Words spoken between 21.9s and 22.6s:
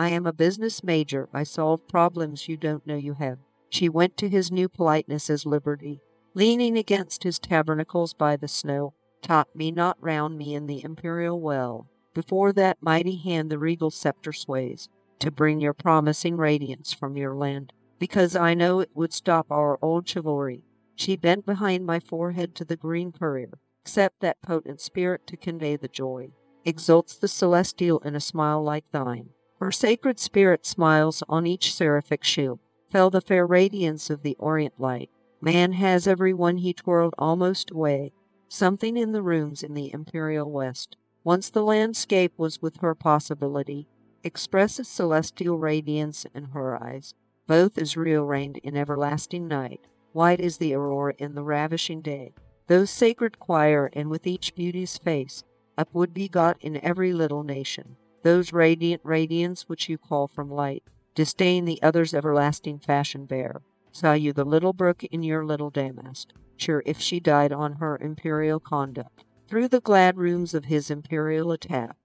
forehead